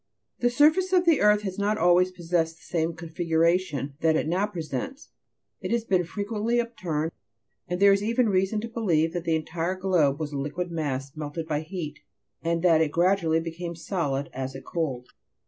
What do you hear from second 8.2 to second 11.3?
reason to believe that the entire globe was a liquid mass,